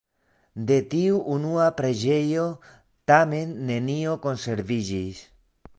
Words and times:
De 0.69 0.77
tiu 0.93 1.19
unua 1.33 1.67
preĝejo 1.81 2.47
tamen 3.13 3.53
nenio 3.71 4.21
konserviĝis. 4.27 5.25